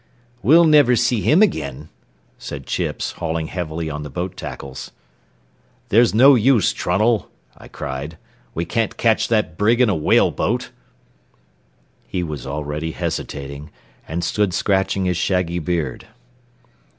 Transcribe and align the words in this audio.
"We'll 0.41 0.65
niver 0.65 0.95
see 0.95 1.21
him 1.21 1.43
agin," 1.43 1.89
said 2.39 2.65
Chips, 2.65 3.11
hauling 3.11 3.45
heavily 3.45 3.87
on 3.87 4.01
the 4.01 4.09
boat 4.09 4.35
tackles. 4.35 4.89
"There's 5.89 6.11
no 6.11 6.33
use, 6.33 6.73
Trunnell," 6.73 7.29
I 7.55 7.67
cried; 7.67 8.17
"we 8.55 8.65
can't 8.65 8.97
catch 8.97 9.27
that 9.27 9.57
brig 9.59 9.79
in 9.79 9.89
a 9.89 9.95
whale 9.95 10.31
boat." 10.31 10.71
He 12.07 12.23
was 12.23 12.47
already 12.47 12.93
hesitating, 12.93 13.69
and 14.07 14.23
stood 14.23 14.55
scratching 14.55 15.05
his 15.05 15.17
shaggy 15.17 15.59
beard. 15.59 16.07